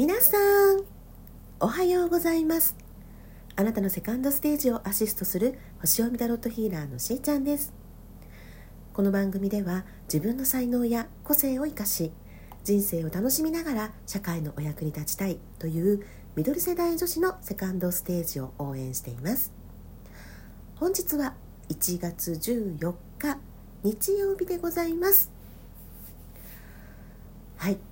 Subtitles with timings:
[0.00, 0.38] 皆さ
[0.72, 0.86] ん
[1.60, 2.74] おはようございます。
[3.54, 7.74] あなたのセカンドステージをアシストする星読みタロットヒーラーのしーちゃんです。
[8.94, 12.12] この番組では自分の才能や個性を生かし
[12.64, 19.52] 人生を楽しみながら社会のお役に立ちたいというミドル世代女子のセカンドステージを応援しています。
[20.76, 21.34] 本日は
[21.68, 23.36] 1月14日
[23.82, 25.30] 日曜日でございます。
[27.58, 27.89] はい。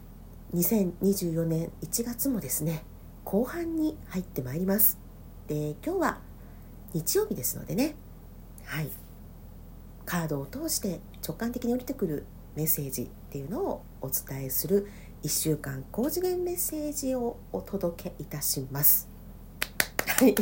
[0.54, 2.84] 2024年1月もですね
[3.24, 4.98] 後半に入ってまいります。
[5.46, 6.18] で今日は
[6.94, 7.94] 日曜日ですのでね
[8.64, 8.90] はい。
[10.06, 12.24] カードを通して直感的に降りてくる
[12.56, 14.88] メッセージっていうのをお伝えする
[15.22, 19.08] 1週間高次元メッセージをお届けいたします。
[20.06, 20.34] はい。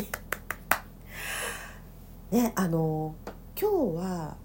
[2.31, 3.17] ねあの
[3.61, 4.37] 今日は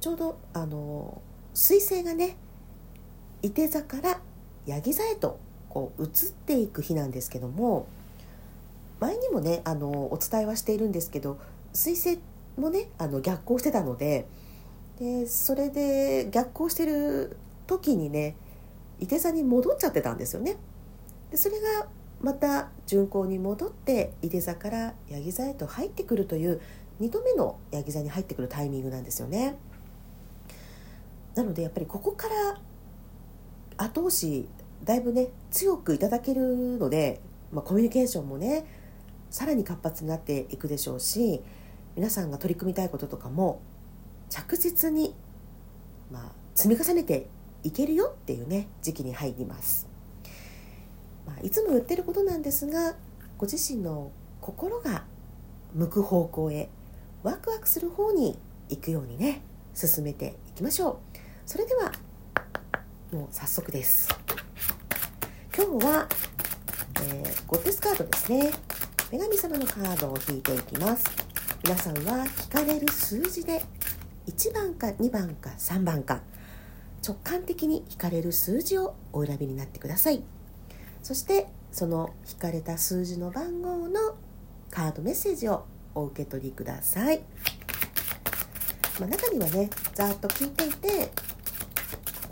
[0.00, 1.20] ちょうどあの
[1.54, 2.36] 彗星がね
[3.42, 4.20] 伊手座から
[4.66, 6.08] ヤギ座へとこう移っ
[6.46, 7.86] ていく日なんですけども
[9.00, 11.38] 前にもねあのお伝えはしているんですけど
[11.72, 12.20] 彗星
[12.58, 14.26] もねあの逆行してたので
[14.98, 18.36] でそれで逆行してる時にね
[19.00, 20.56] 伊手座に戻っちゃってたんですよね。
[21.30, 21.88] でそれが
[22.20, 26.60] また巡行に戻って伊手座からヤギ座へと入ってくるという
[27.00, 29.56] 2度目のヤギ座に入ってくるタイミングなんですよね。
[31.34, 32.60] なのでやっぱりここから
[33.76, 34.46] 後押し
[34.82, 37.20] だいぶね強くいただけるので、
[37.52, 38.66] まあ、コミュニケーションもね
[39.30, 41.42] さらに活発になっていくでしょうし
[41.96, 43.60] 皆さんが取り組みたいこととかも
[44.28, 45.14] 着実に、
[46.10, 47.28] まあ、積み重ねて
[47.62, 49.88] いけるよっていうね時期に入ります、
[51.26, 52.94] まあ、いつも言ってることなんですが
[53.38, 55.04] ご自身の心が
[55.74, 56.68] 向く方向へ
[57.22, 59.42] ワクワクする方に行くようにね
[59.74, 61.18] 進めていきましょう。
[61.46, 61.92] それでは
[63.12, 64.08] もう早速です。
[65.56, 66.08] 今日は、
[66.96, 68.50] えー、ゴッテスカードですね。
[69.12, 71.04] 女神様のカードを引いていきます。
[71.62, 73.62] 皆さんは引かれる数字で
[74.26, 76.22] 1番か2番か3番か
[77.06, 80.24] 直感的に引かれる数字をお選びになってください。
[81.04, 84.16] そしてその引かれた数字の番号の
[84.72, 87.22] カードメッセージをお受け取りください、
[88.98, 91.12] まあ、中にはねざーっと聞いていて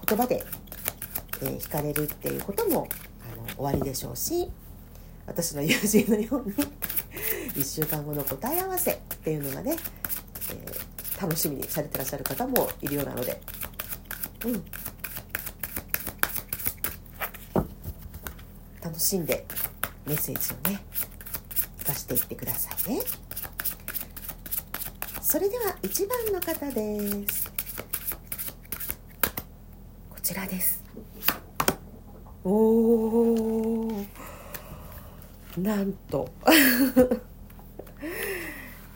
[0.09, 0.45] 言葉で
[1.43, 2.89] えー、惹かれるっていうことも
[3.57, 4.51] 終わりでしょうし
[5.27, 6.55] 私の友人のように
[7.55, 9.77] 1週間後の答え合わせっていうのがね、
[10.51, 13.41] えー、楽しみにされてらっしゃる方もいるようなので、
[14.45, 14.65] うん、
[18.83, 19.47] 楽しんで
[20.07, 20.83] メッセージをね
[21.87, 23.01] 出していってくださいね。
[25.23, 27.51] それでは1番の方です。
[30.11, 30.82] こちらです。
[32.45, 34.05] おお
[35.57, 36.29] なんと。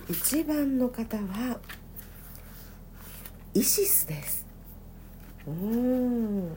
[0.08, 1.60] 一番の方は
[3.54, 4.46] イシスです。
[5.46, 6.56] うん。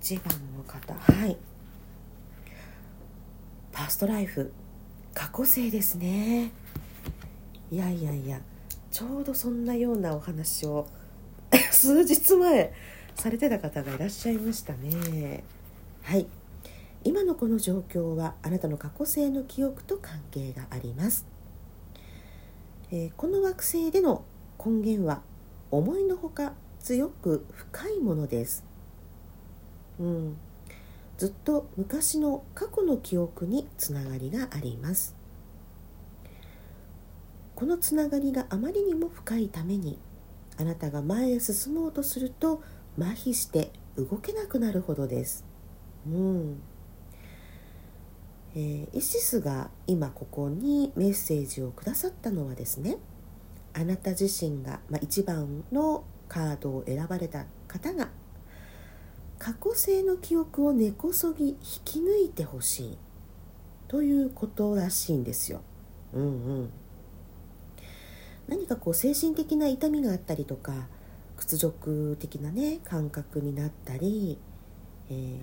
[0.00, 0.24] 一番
[0.56, 0.94] の方。
[0.94, 1.36] はい。
[3.72, 4.52] パストライフ。
[5.14, 6.52] 過去生ですね。
[7.70, 8.40] いやいやいや
[8.90, 10.86] ちょうどそんなようなお話を
[11.72, 12.72] 数日前
[13.16, 15.44] されてた方がいらっしゃいましたね。
[16.02, 16.26] はい。
[17.04, 21.26] 今のこの状況はあなたの過去性の記憶と関係があります、
[22.92, 24.24] えー、この惑星での
[24.64, 25.22] 根源は
[25.72, 28.64] 思いのほか強く深いものです。
[29.98, 30.36] うん。
[31.18, 35.16] ずっと昔の過去の記憶につながりがあります。
[37.54, 39.98] このつながりがあまりにも深いために
[40.58, 42.62] あなたが前へ進もうとすると
[42.98, 45.44] 麻痺して動けなくなるほどです。
[46.06, 46.62] うん
[48.54, 52.98] えー、イシスが今ここにメッセージをくださったのはですね
[53.72, 58.08] あなた自身が、まあ、一番のカードを選ばれた方が
[59.38, 62.98] 過去性の記憶を根こそぎ引き抜いてほしい
[63.88, 65.62] ということらしいんですよ。
[66.12, 66.26] うんう
[66.62, 66.70] ん、
[68.48, 70.88] 何かこう精神的な痛みがあったりとか
[71.42, 74.38] 屈辱的なね感覚になったり、
[75.10, 75.38] えー、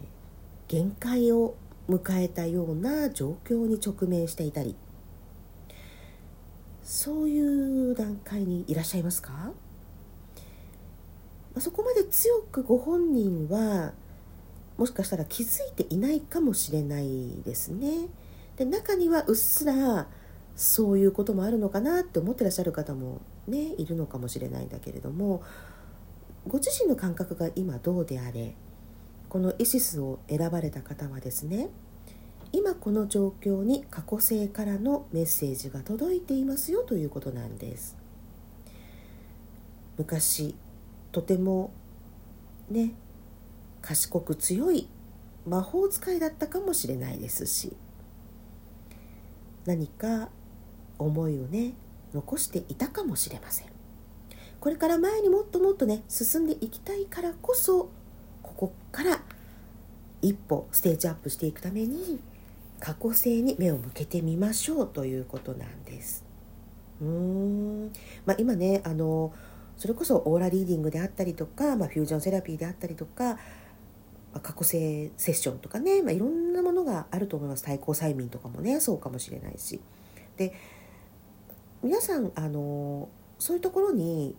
[0.69, 1.55] 限界を
[1.89, 4.77] 迎えたような状況に直面していたり
[6.83, 9.51] そういう段階にいらっしゃいますか、
[11.53, 13.91] ま、そこまで強くご本人は
[14.77, 18.07] もしかしたら気づいていないかもしれないですね。
[18.55, 20.07] で中にはうっすら
[20.55, 25.43] そういうこともあるのかなって思ってらっしゃる方もねいるのかもしれないんだけれども
[26.47, 28.55] ご自身の感覚が今どうであれ
[29.27, 31.69] このイシスを選ばれた方はですね
[32.51, 37.95] 今この状況に過去性からのメッセージが届いていますよということなんです。
[39.97, 40.55] 昔
[41.11, 41.71] とても
[42.69, 42.93] ね
[43.81, 44.87] 賢く強い
[45.45, 47.75] 魔法使いだったかもしれないですし
[49.65, 50.29] 何か
[50.97, 51.73] 思いをね
[52.13, 53.78] 残していたかもしれません。
[54.59, 57.89] これから前にもっともっとね進んでいきたいからこそ
[58.43, 59.21] ここから
[60.21, 62.19] 一歩ステージアップしていくために
[62.79, 66.23] 過去性に目を向けてみましょうということなんです。
[67.01, 67.91] うーん。
[68.25, 69.33] まあ、今ねあの
[69.77, 73.39] それこそオーラリーディングであったりとか、まあ、フュージョンセラピーであったりとか、ま
[74.35, 77.63] あ、過去性セッションとかね、まあ、いろんなものがあると思います。
[77.63, 79.79] 対抗催眠とかもねそうかもしれないし。
[80.35, 80.53] で
[81.81, 83.07] 皆さんあの
[83.39, 84.35] そういうところに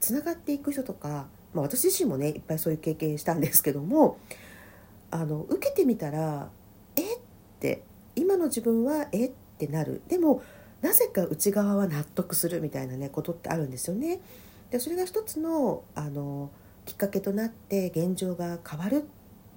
[0.00, 4.18] つながっていく人とか、まあ、私自身もねいっぱいそういう経験したんですけども
[5.10, 6.50] あの受けてみたら
[6.96, 7.18] えっ
[7.60, 7.82] て
[8.16, 10.42] 今の自分はえっってなるでも
[10.80, 14.20] なぜか内側は納得するみたいなねことってあるんですよね。
[14.70, 16.50] でそれが一つのあの
[16.86, 19.04] きっかけとなって現状が変わる、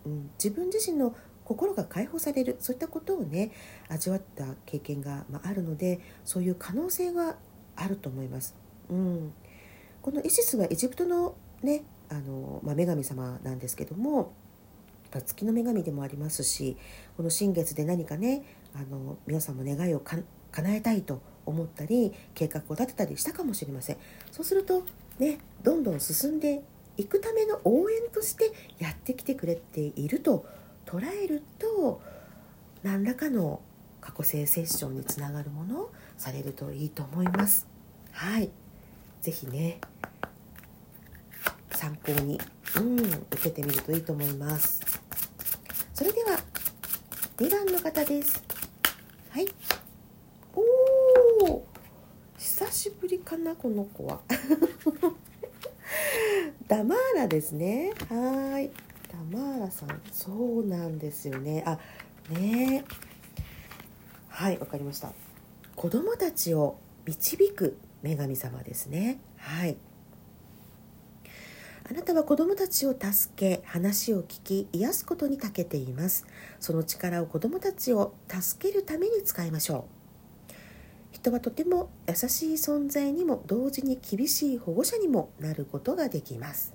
[0.06, 1.16] うん、自分自身の
[1.46, 3.52] 心が解放されるそういったことをね
[3.88, 7.36] 味わった経験が、まあ、あるのでそういう可能性が
[7.76, 8.56] あると思います。
[8.90, 9.34] うん、
[10.02, 14.34] このイシスはエジプトのねあの、まあ、女神様なんですけども
[15.12, 16.78] 月の女神でもありますし
[17.18, 18.44] この新月で何かね
[18.74, 20.18] あの皆さんも願いをか
[20.52, 23.98] 叶えたいと思ったり計画を立てたりしたかもしれません。
[24.32, 24.84] そうすると
[25.20, 26.62] ねどんどん進んで
[26.98, 30.46] いくための応援としてやってきてくれていると
[30.86, 32.02] 捉えると
[32.84, 33.62] 何らかの
[34.02, 37.68] 過去性セッションにつながるものをされるといいと思います。
[38.12, 38.50] はい。
[39.22, 39.80] 是非ね
[41.82, 42.40] 参考に、
[42.76, 44.82] うん、受けてみるといいと思います。
[45.96, 46.38] それでは
[47.38, 48.44] 2番の方です。
[49.32, 49.48] はい。
[50.54, 50.62] お
[51.52, 51.66] お
[52.38, 54.20] 久しぶりかなこの子は。
[56.70, 57.94] ダマーラですね。
[58.10, 58.70] はい。
[59.12, 60.02] ダマーラさん。
[60.12, 61.64] そうなんですよね。
[61.66, 61.80] あ
[62.30, 62.86] ね。
[64.30, 65.12] はいわかりました。
[65.76, 69.20] 子供たちを導く女神様ですね。
[69.38, 69.78] はい。
[71.92, 76.26] あなたは子供たちを助け話を聞き癒すことに長けています。
[76.58, 79.88] その力を子供たちを助けるために使いましょ
[80.50, 80.54] う。
[81.12, 86.74] 人はとても優しい存在にも同時に厳しい保護者にもなることができます。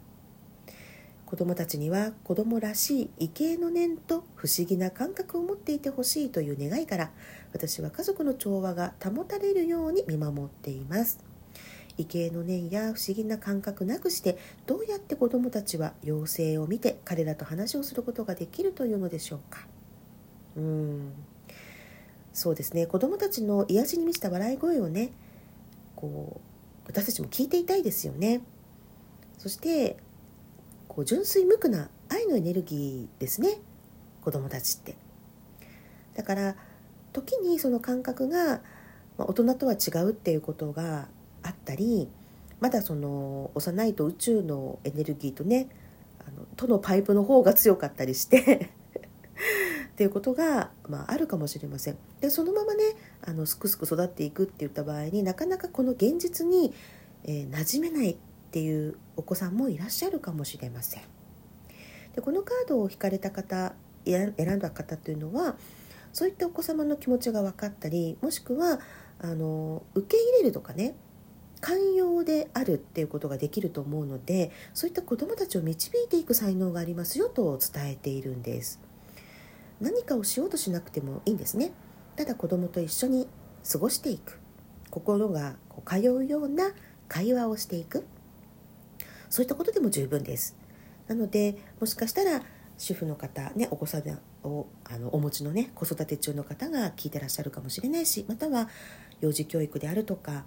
[1.25, 7.11] 子供たちには子供らしい畏敬の念と不思議な感覚を持っていてほしいという願いから
[7.55, 11.36] 私は家族の調和が保たれるように見守っています。
[11.99, 19.67] 畏敬の念や不思議な感覚なくしてどうやって子どもたちは妖精を見て彼らと話をすることができるというのでしょうか。
[20.57, 21.13] うん。
[22.33, 22.87] そうですね。
[22.87, 25.11] 子どもたちの癒しに満ちた笑い声をね
[25.95, 28.43] こう私たちも聞いていたいですよね。
[29.39, 29.97] そして
[30.89, 33.59] こう純粋無垢な愛のエネルギーですね。
[34.23, 34.97] 子どもたちって。
[36.15, 36.57] だから
[37.13, 38.61] 時にその感覚が
[39.19, 41.09] 大人とは違うっていうことが
[41.47, 42.09] あったり
[42.61, 45.69] まだその幼いと宇宙のエネルギーとね
[46.27, 48.71] あのとのパイプの方が強かったりして
[49.87, 51.97] っていうことが、まあ、あるかもしれません。
[52.21, 52.83] でそのままね
[53.23, 56.75] あのすくすく育っていくって言った場合になかなかこの現実に、
[57.25, 58.17] えー、馴染めないっ
[58.51, 61.03] ていうお子さんもいらっしゃるかもしれません。
[62.15, 63.75] でこのカードを引かれた方
[64.05, 65.57] 選んだ方というのは
[66.13, 68.81] そういったお子様の気持ちが分かったりもしくは
[69.19, 70.95] あの受け入れるとかね
[71.61, 78.81] 寛容であるっていうことができると思うのでそういった子どもたちを導いていく才能がありますよと伝えているんです。
[79.81, 81.73] 何かをしようとしなくてもいいんですね。
[82.17, 83.29] ただ子どもと一緒に
[83.71, 84.41] 過ごしていく。
[84.91, 86.73] 心がこう通うような
[87.09, 88.07] 会話をしていく。
[89.29, 90.57] そういったことでも十分です。
[91.09, 92.43] なのでもしかしたら
[92.79, 94.03] 主婦の方、ね、お子さん
[94.45, 98.69] をあのお持ちのね子育て中の方が聞いてらっしゃるかもしれないしまたは
[99.21, 100.45] 幼児教育であるとか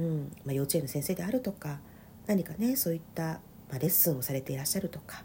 [0.00, 0.32] うん。
[0.44, 1.78] まあ、幼稚園の先生であるとか
[2.26, 5.24] 何かねそういった、まあ、レッスンをされていらっしゃるとか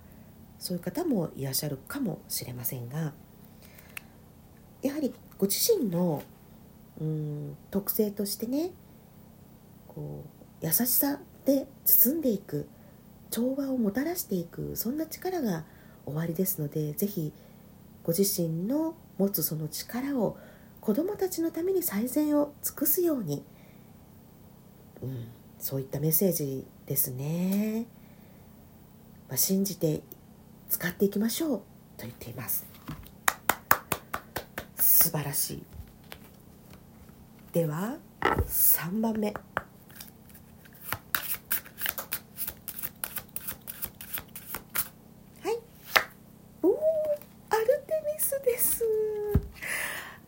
[0.60, 3.14] そういう方もいらっしゃるかもしれませんが
[4.82, 6.24] やはりご自身の
[7.00, 8.72] うん特性としてね
[9.88, 10.24] こ
[10.62, 12.68] う優しさで包んでいく
[13.30, 15.64] 調和をもたらしていくそんな力が
[16.06, 17.34] 終わりですので是非
[18.04, 20.38] ご自身の持つその力を
[20.82, 23.44] 子どもたちのために最善を尽くすように
[25.06, 25.28] うん、
[25.60, 27.86] そういったメッセージですね、
[29.30, 30.02] まあ、信じて
[30.70, 31.60] 使っていきましょう
[31.98, 32.66] と言っています。
[34.76, 35.64] 素晴らしい。
[37.54, 39.32] では3番目。
[39.32, 39.34] は
[45.52, 45.58] い。
[46.64, 46.68] お
[47.50, 48.84] アルテミスです。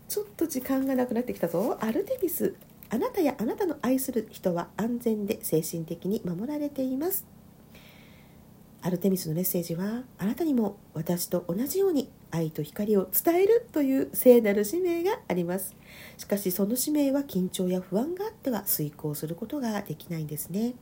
[0.08, 1.78] ちょっと時間がなくなってきたぞ。
[1.82, 2.56] アルテミス。
[2.90, 7.26] あなたやあなたの愛する人は安全で精神的に守られています。
[8.82, 15.76] アルテミスのメッセージはあなたにも私と同じように愛と光を伝えるという聖なる使命があります。
[16.18, 20.76] しかしその使命は緊張や不安があっては遂行することができないんですね。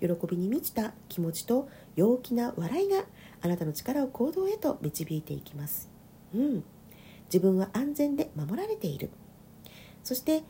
[0.00, 3.04] 喜びに満ちた気持ちと陽気な笑いが
[3.40, 5.90] あなたの力を行動へと導いていきます。
[6.34, 6.64] うん。
[7.26, 9.10] 自分は安全で守られている。
[10.04, 10.42] そして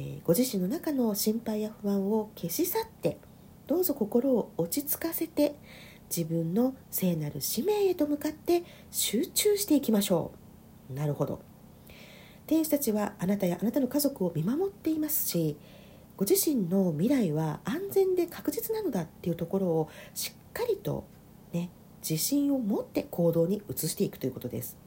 [0.00, 3.18] え、ご自身の中の心配や不安を消し去って
[3.66, 5.56] どうぞ心を落ち着かせて
[6.08, 8.62] 自分の聖なる使命へと向かって
[8.92, 10.30] 集中していきましょ
[10.90, 10.94] う。
[10.94, 11.40] なるほど。
[12.46, 15.58] 天使たちはあなたやあなたの家族を見守っていますし
[16.16, 21.04] ご自身の未来は安全で確実なのだっていうところをしっかりと
[21.52, 21.68] ね
[22.00, 24.78] 自信を持って行動に移していくということです。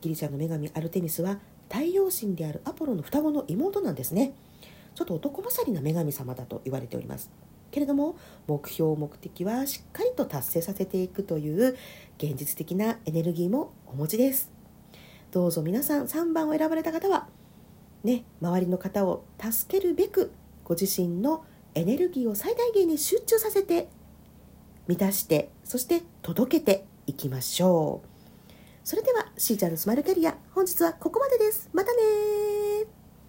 [0.00, 4.34] ギリシャの女神アルテミスは太陽神であるアポロの双子の妹なんですね。
[4.94, 7.30] ちょっと男勝りな女神様だと言われております。
[7.70, 11.76] けれども目標目的はしっかりと達成させていくという
[12.16, 14.50] 現実的なエネルギーもお持ちです。
[15.30, 17.28] どうぞ皆さん3番を選ばれた方は
[18.02, 20.32] ね周りの方を助けるべく
[20.64, 21.44] ご自身の
[21.74, 23.88] エネルギーを最大限に集中させて
[24.86, 28.07] 満たしてそして届けていきましょう。
[28.88, 31.68] それではしーちゃんのスマイルキャリア本日はここまでです。
[31.74, 32.57] またね